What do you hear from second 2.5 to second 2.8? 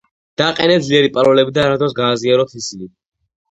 ის